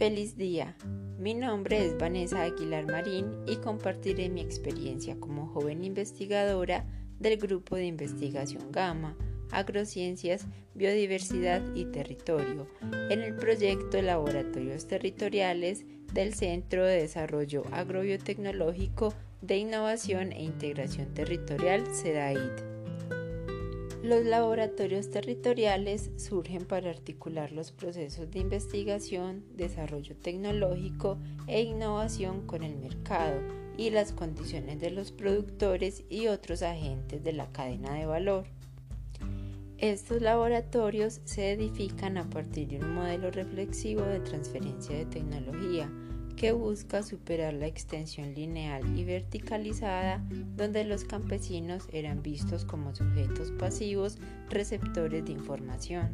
[0.00, 0.74] Feliz día.
[1.18, 6.86] Mi nombre es Vanessa Aguilar Marín y compartiré mi experiencia como joven investigadora
[7.18, 9.14] del grupo de investigación Gama,
[9.50, 12.66] Agrociencias, Biodiversidad y Territorio
[13.10, 15.84] en el proyecto Laboratorios Territoriales
[16.14, 19.12] del Centro de Desarrollo Agrobiotecnológico
[19.42, 22.79] de Innovación e Integración Territorial CEDAID.
[24.02, 32.62] Los laboratorios territoriales surgen para articular los procesos de investigación, desarrollo tecnológico e innovación con
[32.62, 33.42] el mercado
[33.76, 38.46] y las condiciones de los productores y otros agentes de la cadena de valor.
[39.76, 45.90] Estos laboratorios se edifican a partir de un modelo reflexivo de transferencia de tecnología,
[46.40, 50.24] que busca superar la extensión lineal y verticalizada
[50.56, 54.16] donde los campesinos eran vistos como sujetos pasivos
[54.48, 56.08] receptores de información.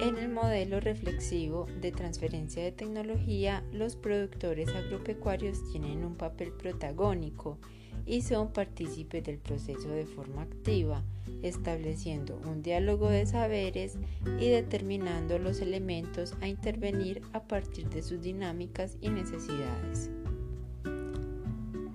[0.00, 7.58] En el modelo reflexivo de transferencia de tecnología, los productores agropecuarios tienen un papel protagónico
[8.06, 11.02] y son partícipes del proceso de forma activa,
[11.42, 13.96] estableciendo un diálogo de saberes
[14.38, 20.10] y determinando los elementos a intervenir a partir de sus dinámicas y necesidades.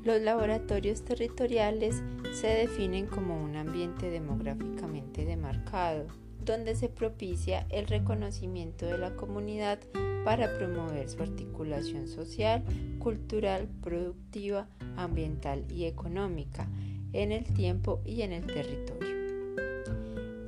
[0.03, 2.01] Los laboratorios territoriales
[2.31, 6.07] se definen como un ambiente demográficamente demarcado,
[6.43, 9.79] donde se propicia el reconocimiento de la comunidad
[10.23, 12.63] para promover su articulación social,
[12.99, 16.67] cultural, productiva, ambiental y económica
[17.13, 19.19] en el tiempo y en el territorio.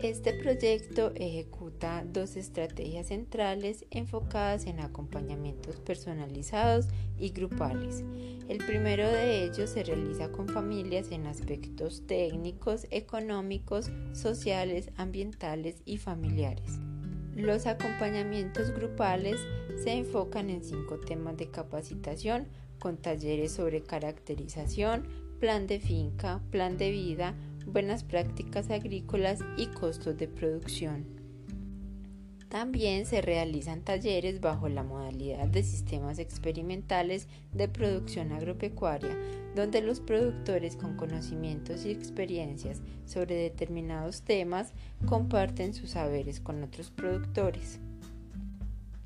[0.01, 6.87] Este proyecto ejecuta dos estrategias centrales enfocadas en acompañamientos personalizados
[7.19, 8.03] y grupales.
[8.49, 15.97] El primero de ellos se realiza con familias en aspectos técnicos, económicos, sociales, ambientales y
[15.97, 16.79] familiares.
[17.41, 19.39] Los acompañamientos grupales
[19.83, 22.47] se enfocan en cinco temas de capacitación
[22.77, 25.07] con talleres sobre caracterización,
[25.39, 27.33] plan de finca, plan de vida,
[27.65, 31.20] buenas prácticas agrícolas y costos de producción.
[32.51, 39.17] También se realizan talleres bajo la modalidad de sistemas experimentales de producción agropecuaria,
[39.55, 44.73] donde los productores con conocimientos y experiencias sobre determinados temas
[45.05, 47.79] comparten sus saberes con otros productores.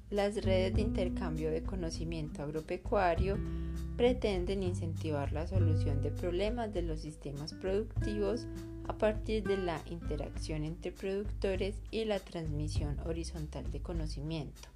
[0.09, 3.37] Las redes de intercambio de conocimiento agropecuario
[3.97, 8.45] pretenden incentivar la solución de problemas de los sistemas productivos
[8.87, 14.69] a partir de la interacción entre productores y la transmisión horizontal de conocimiento.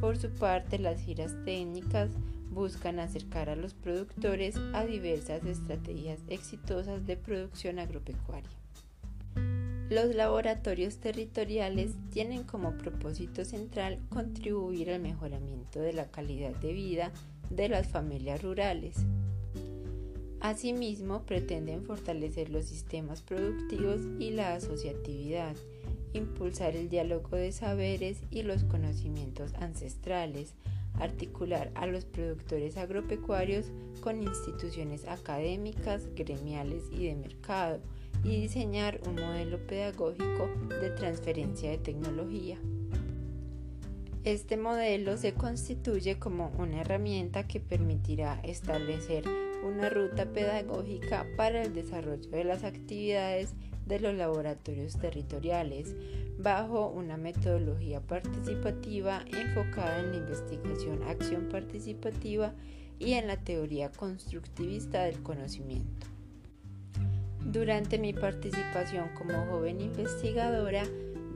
[0.00, 2.10] Por su parte, las giras técnicas
[2.50, 8.48] buscan acercar a los productores a diversas estrategias exitosas de producción agropecuaria.
[9.90, 17.12] Los laboratorios territoriales tienen como propósito central contribuir al mejoramiento de la calidad de vida
[17.50, 18.96] de las familias rurales.
[20.40, 25.56] Asimismo, pretenden fortalecer los sistemas productivos y la asociatividad,
[26.12, 30.54] impulsar el diálogo de saberes y los conocimientos ancestrales,
[31.00, 33.66] articular a los productores agropecuarios
[34.00, 37.80] con instituciones académicas, gremiales y de mercado,
[38.22, 40.48] y diseñar un modelo pedagógico
[40.80, 42.58] de transferencia de tecnología.
[44.24, 49.24] Este modelo se constituye como una herramienta que permitirá establecer
[49.62, 53.52] una ruta pedagógica para el desarrollo de las actividades
[53.84, 55.94] de los laboratorios territoriales
[56.38, 62.54] bajo una metodología participativa enfocada en la investigación acción participativa
[62.98, 66.06] y en la teoría constructivista del conocimiento.
[67.44, 70.84] Durante mi participación como joven investigadora,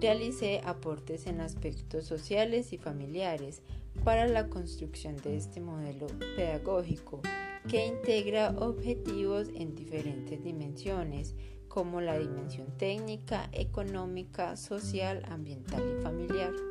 [0.00, 3.62] realicé aportes en aspectos sociales y familiares
[4.04, 7.20] para la construcción de este modelo pedagógico
[7.68, 11.34] que integra objetivos en diferentes dimensiones
[11.68, 16.67] como la dimensión técnica, económica, social, ambiental y familiar.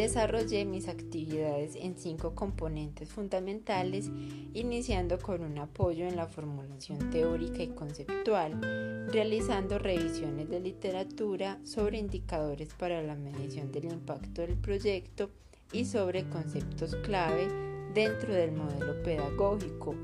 [0.00, 4.10] Desarrollé mis actividades en cinco componentes fundamentales,
[4.54, 11.98] iniciando con un apoyo en la formulación teórica y conceptual, realizando revisiones de literatura sobre
[11.98, 15.28] indicadores para la medición del impacto del proyecto
[15.70, 17.46] y sobre conceptos clave
[17.92, 19.94] dentro del modelo pedagógico,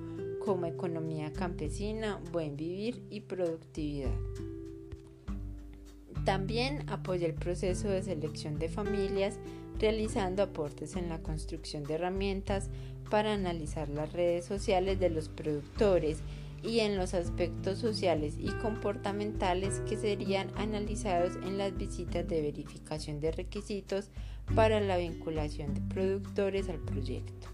[0.44, 4.12] como economía campesina, buen vivir y productividad.
[6.26, 9.38] También apoya el proceso de selección de familias
[9.78, 12.70] realizando aportes en la construcción de herramientas
[13.10, 16.18] para analizar las redes sociales de los productores
[16.62, 23.20] y en los aspectos sociales y comportamentales que serían analizados en las visitas de verificación
[23.20, 24.10] de requisitos
[24.54, 27.48] para la vinculación de productores al proyecto.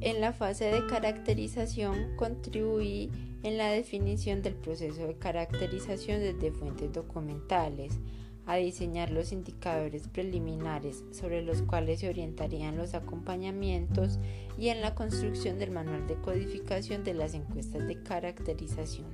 [0.00, 3.10] En la fase de caracterización contribuí
[3.42, 7.98] en la definición del proceso de caracterización desde fuentes documentales,
[8.46, 14.18] a diseñar los indicadores preliminares sobre los cuales se orientarían los acompañamientos
[14.58, 19.06] y en la construcción del manual de codificación de las encuestas de caracterización.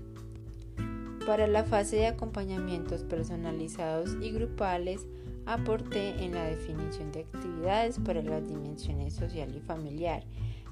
[1.26, 5.06] Para la fase de acompañamientos personalizados y grupales,
[5.44, 10.24] aporté en la definición de actividades para las dimensiones social y familiar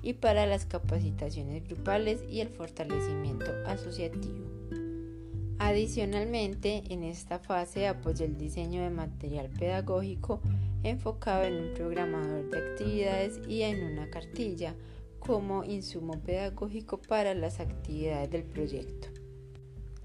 [0.04, 4.44] y para las capacitaciones grupales y el fortalecimiento asociativo.
[5.58, 10.42] Adicionalmente, en esta fase apoyé el diseño de material pedagógico
[10.82, 14.74] enfocado en un programador de actividades y en una cartilla
[15.20, 19.13] como insumo pedagógico para las actividades del proyecto.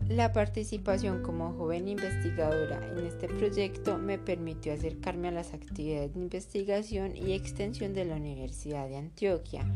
[0.09, 6.19] La participación como joven investigadora en este proyecto me permitió acercarme a las actividades de
[6.19, 9.71] investigación y extensión de la Universidad de Antioquia.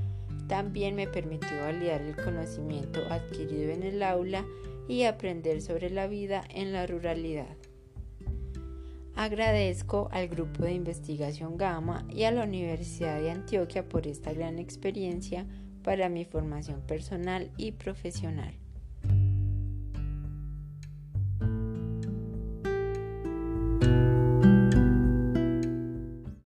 [0.47, 4.43] También me permitió validar el conocimiento adquirido en el aula
[4.87, 7.55] y aprender sobre la vida en la ruralidad.
[9.15, 14.57] Agradezco al grupo de investigación Gama y a la Universidad de Antioquia por esta gran
[14.57, 15.45] experiencia
[15.83, 18.62] para mi formación personal y profesional.